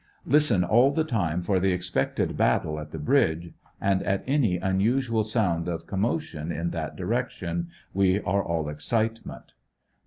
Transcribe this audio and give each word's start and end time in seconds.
Listen 0.25 0.63
all 0.63 0.89
the 0.89 1.03
time 1.03 1.43
for 1.43 1.59
the 1.59 1.71
expected 1.73 2.35
battle 2.35 2.79
at 2.79 2.89
the 2.89 2.97
bridge, 2.97 3.53
and 3.79 4.01
at 4.01 4.23
any 4.25 4.57
unusual 4.57 5.23
sound 5.23 5.67
of 5.67 5.85
commotion 5.85 6.51
in 6.51 6.71
FINAL 6.71 6.85
ESCAPE, 6.85 6.97
151 6.97 6.97
that 6.97 6.97
direction 7.51 7.69
we 7.93 8.19
are 8.21 8.43
all 8.43 8.67
excitement. 8.67 9.53